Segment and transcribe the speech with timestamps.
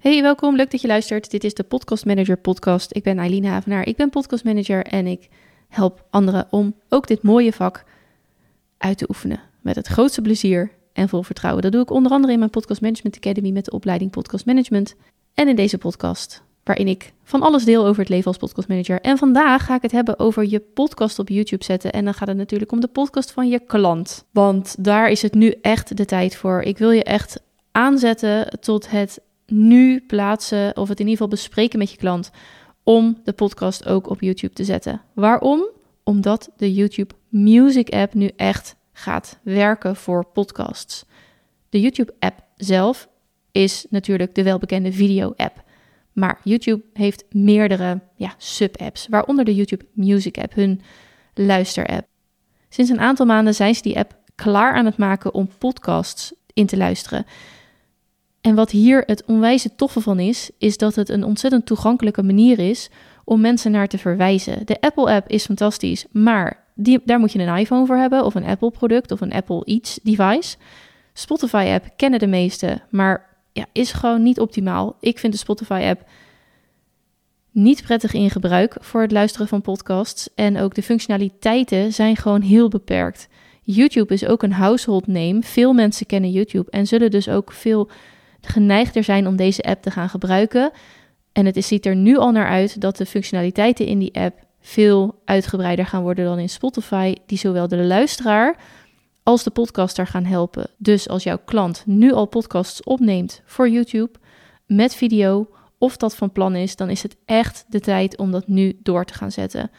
[0.00, 0.56] Hey, welkom.
[0.56, 1.30] Leuk dat je luistert.
[1.30, 2.96] Dit is de Podcast Manager podcast.
[2.96, 3.86] Ik ben Eileen Havenaar.
[3.86, 5.28] Ik ben podcast manager en ik
[5.68, 7.84] help anderen om ook dit mooie vak
[8.78, 11.62] uit te oefenen met het grootste plezier en vol vertrouwen.
[11.62, 14.94] Dat doe ik onder andere in mijn Podcast Management Academy met de opleiding Podcast Management
[15.34, 19.00] en in deze podcast waarin ik van alles deel over het leven als podcastmanager.
[19.00, 21.92] En vandaag ga ik het hebben over je podcast op YouTube zetten.
[21.92, 24.24] En dan gaat het natuurlijk om de podcast van je klant.
[24.32, 26.62] Want daar is het nu echt de tijd voor.
[26.62, 27.42] Ik wil je echt
[27.72, 29.20] aanzetten tot het
[29.50, 32.30] nu plaatsen, of het in ieder geval bespreken met je klant,
[32.82, 35.02] om de podcast ook op YouTube te zetten.
[35.14, 35.68] Waarom?
[36.04, 41.04] Omdat de YouTube Music app nu echt gaat werken voor podcasts.
[41.68, 43.08] De YouTube app zelf
[43.52, 45.62] is natuurlijk de welbekende video app.
[46.12, 50.80] Maar YouTube heeft meerdere ja, sub-apps, waaronder de YouTube Music app, hun
[51.34, 52.06] luister-app.
[52.68, 56.66] Sinds een aantal maanden zijn ze die app klaar aan het maken om podcasts in
[56.66, 57.26] te luisteren.
[58.40, 62.58] En wat hier het onwijze toffe van is, is dat het een ontzettend toegankelijke manier
[62.58, 62.90] is
[63.24, 64.66] om mensen naar te verwijzen.
[64.66, 68.44] De Apple-app is fantastisch, maar die, daar moet je een iPhone voor hebben, of een
[68.44, 70.56] Apple-product, of een Apple Eats device.
[71.12, 74.96] Spotify-app kennen de meesten, maar ja, is gewoon niet optimaal.
[75.00, 76.08] Ik vind de Spotify-app
[77.50, 80.28] niet prettig in gebruik voor het luisteren van podcasts.
[80.34, 83.28] En ook de functionaliteiten zijn gewoon heel beperkt.
[83.62, 85.42] YouTube is ook een household name.
[85.42, 87.90] Veel mensen kennen YouTube en zullen dus ook veel
[88.40, 90.70] geneigder zijn om deze app te gaan gebruiken.
[91.32, 95.20] En het ziet er nu al naar uit dat de functionaliteiten in die app veel
[95.24, 98.56] uitgebreider gaan worden dan in Spotify, die zowel de luisteraar
[99.22, 100.70] als de podcaster gaan helpen.
[100.78, 104.18] Dus als jouw klant nu al podcasts opneemt voor YouTube
[104.66, 108.48] met video, of dat van plan is, dan is het echt de tijd om dat
[108.48, 109.70] nu door te gaan zetten.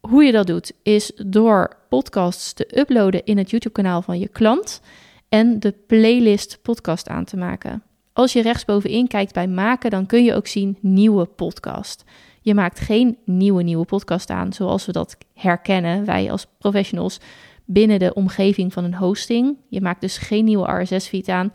[0.00, 4.80] Hoe je dat doet, is door podcasts te uploaden in het YouTube-kanaal van je klant
[5.28, 7.82] en de playlist podcast aan te maken.
[8.12, 12.04] Als je rechtsbovenin kijkt bij maken, dan kun je ook zien nieuwe podcast.
[12.40, 17.20] Je maakt geen nieuwe nieuwe podcast aan zoals we dat herkennen, wij als professionals
[17.64, 19.56] binnen de omgeving van een hosting.
[19.68, 21.52] Je maakt dus geen nieuwe RSS-feed aan.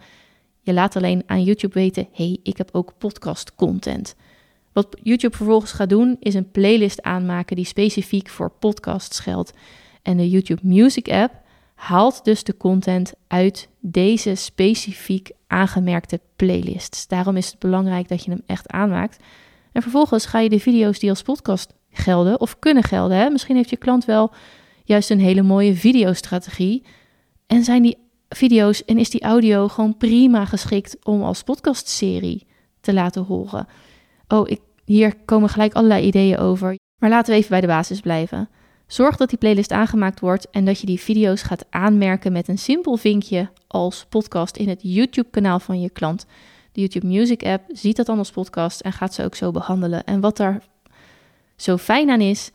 [0.62, 4.16] Je laat alleen aan YouTube weten: hey, ik heb ook podcast content.
[4.74, 9.53] Wat YouTube vervolgens gaat doen, is een playlist aanmaken die specifiek voor podcasts geldt.
[10.02, 11.41] En de YouTube Music app
[11.81, 17.08] haalt dus de content uit deze specifiek aangemerkte playlists.
[17.08, 19.24] Daarom is het belangrijk dat je hem echt aanmaakt.
[19.72, 23.18] En vervolgens ga je de video's die als podcast gelden of kunnen gelden.
[23.18, 23.30] Hè?
[23.30, 24.31] Misschien heeft je klant wel
[24.84, 26.84] juist een hele mooie videostrategie.
[27.47, 27.97] En zijn die
[28.30, 32.47] video's en is die audio gewoon prima geschikt om als podcastserie
[32.81, 33.68] te laten horen.
[34.28, 36.75] Oh, ik, hier komen gelijk allerlei ideeën over.
[36.97, 38.50] Maar laten we even bij de basis blijven.
[38.91, 42.57] Zorg dat die playlist aangemaakt wordt en dat je die video's gaat aanmerken met een
[42.57, 46.25] simpel vinkje als podcast in het YouTube-kanaal van je klant.
[46.72, 50.03] De YouTube Music app ziet dat dan als podcast en gaat ze ook zo behandelen.
[50.03, 50.63] En wat daar
[51.56, 52.52] zo fijn aan is,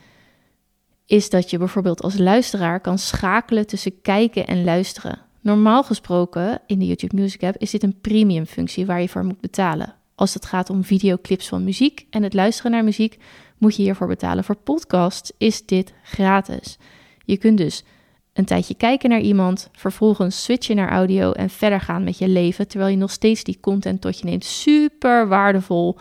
[1.07, 5.19] is dat je bijvoorbeeld als luisteraar kan schakelen tussen kijken en luisteren.
[5.41, 9.25] Normaal gesproken in de YouTube Music app is dit een premium functie waar je voor
[9.25, 9.95] moet betalen.
[10.15, 13.19] Als het gaat om videoclips van muziek en het luisteren naar muziek,
[13.59, 14.45] moet je hiervoor betalen.
[14.45, 16.79] Voor podcasts is dit gratis.
[17.25, 17.85] Je kunt dus
[18.33, 22.69] een tijdje kijken naar iemand, vervolgens switchen naar audio en verder gaan met je leven,
[22.69, 24.45] terwijl je nog steeds die content tot je neemt.
[24.45, 25.97] Super waardevol,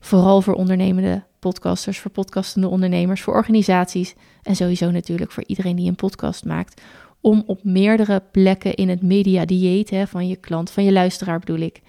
[0.00, 5.88] vooral voor ondernemende podcasters, voor podcastende ondernemers, voor organisaties en sowieso natuurlijk voor iedereen die
[5.88, 6.82] een podcast maakt.
[7.20, 11.38] Om op meerdere plekken in het media dieet hè, van je klant, van je luisteraar
[11.38, 11.80] bedoel ik,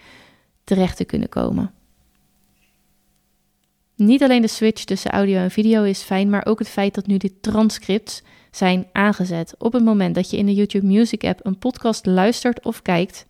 [0.64, 1.72] terecht te kunnen komen.
[3.96, 7.06] Niet alleen de switch tussen audio en video is fijn, maar ook het feit dat
[7.06, 9.54] nu de transcripts zijn aangezet.
[9.58, 13.26] Op het moment dat je in de YouTube Music app een podcast luistert of kijkt,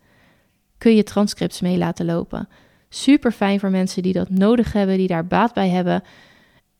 [0.77, 2.47] kun je transcripts mee laten lopen.
[2.89, 6.03] Super fijn voor mensen die dat nodig hebben, die daar baat bij hebben.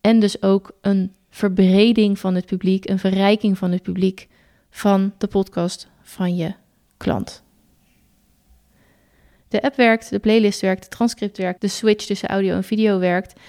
[0.01, 4.27] En dus ook een verbreding van het publiek, een verrijking van het publiek
[4.69, 6.53] van de podcast van je
[6.97, 7.43] klant.
[9.47, 12.99] De app werkt, de playlist werkt, de transcript werkt, de switch tussen audio en video
[12.99, 13.39] werkt.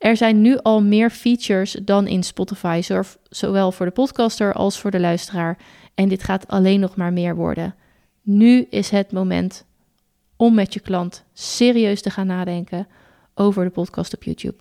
[0.00, 2.82] Er zijn nu al meer features dan in Spotify,
[3.28, 5.58] zowel voor de podcaster als voor de luisteraar.
[5.94, 7.74] En dit gaat alleen nog maar meer worden.
[8.22, 9.64] Nu is het moment
[10.36, 12.86] om met je klant serieus te gaan nadenken
[13.34, 14.56] over de podcast op YouTube.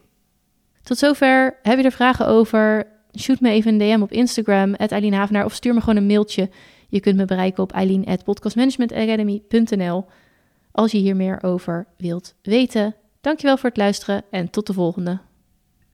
[0.83, 1.57] Tot zover.
[1.62, 2.88] Heb je er vragen over?
[3.19, 6.50] Shoot me even een DM op Instagram, Eileen Havenaar, of stuur me gewoon een mailtje.
[6.89, 10.06] Je kunt me bereiken op eileen.podcastmanagementacademy.nl
[10.71, 12.95] als je hier meer over wilt weten.
[13.21, 15.29] Dankjewel voor het luisteren en tot de volgende.